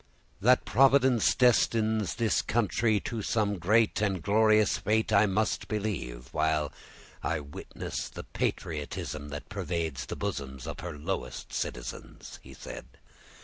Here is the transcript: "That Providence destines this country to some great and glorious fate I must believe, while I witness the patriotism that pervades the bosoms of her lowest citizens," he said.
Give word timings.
"That 0.41 0.65
Providence 0.65 1.35
destines 1.35 2.15
this 2.15 2.41
country 2.41 2.99
to 3.01 3.21
some 3.21 3.59
great 3.59 4.01
and 4.01 4.19
glorious 4.19 4.79
fate 4.79 5.13
I 5.13 5.27
must 5.27 5.67
believe, 5.67 6.29
while 6.31 6.73
I 7.21 7.39
witness 7.39 8.09
the 8.09 8.23
patriotism 8.23 9.29
that 9.29 9.47
pervades 9.47 10.07
the 10.07 10.15
bosoms 10.15 10.65
of 10.65 10.79
her 10.79 10.97
lowest 10.97 11.53
citizens," 11.53 12.39
he 12.41 12.55
said. 12.55 12.87